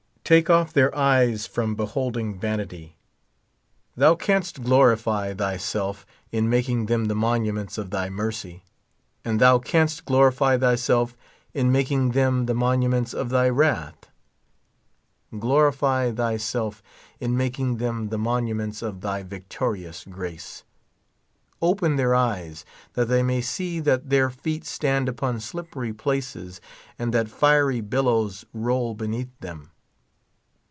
Take 0.23 0.49
off 0.49 0.71
their 0.71 0.95
eyes 0.97 1.45
from 1.45 1.75
beholding 1.75 2.39
vanity. 2.39 2.95
Thou 3.97 4.15
canst 4.15 4.63
glorify 4.63 5.33
43 5.33 5.37
thyself 5.37 6.05
in 6.31 6.49
making 6.49 6.85
them 6.85 7.09
the 7.09 7.15
monuments 7.15 7.77
of 7.77 7.89
thy 7.89 8.09
mercy; 8.09 8.63
and 9.25 9.41
thou 9.41 9.59
canst 9.59 10.05
glorif}^ 10.05 10.57
tliyself 10.59 11.15
in 11.53 11.69
making 11.69 12.11
them 12.11 12.45
the 12.45 12.53
monu 12.53 12.89
ments 12.89 13.13
of 13.13 13.27
th}^ 13.27 13.53
wrath. 13.53 14.07
Glorifj' 15.33 16.15
thyself 16.15 16.81
in 17.19 17.35
making 17.35 17.75
them 17.75 18.07
the 18.07 18.17
monuments 18.17 18.81
of 18.81 19.01
thy 19.01 19.23
victorious 19.23 20.05
grace. 20.09 20.63
Open 21.61 21.97
their 21.97 22.15
eyes 22.15 22.63
that 22.93 23.09
they 23.09 23.21
may 23.21 23.41
see 23.41 23.81
that 23.81 24.09
their 24.09 24.29
feet 24.29 24.63
stand, 24.63 25.09
upon 25.09 25.39
slipper}^ 25.39 25.97
places, 25.97 26.61
and 26.97 27.13
that 27.13 27.27
fiery 27.27 27.81
billows 27.81 28.45
roll 28.53 28.95
beneatli 28.95 29.27
them. 29.41 29.71